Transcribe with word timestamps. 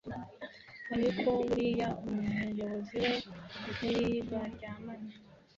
ariko 0.95 1.27
buriya 1.37 1.89
umuybozi 2.07 2.97
we 3.03 3.13
ntibaryamana 3.75 5.13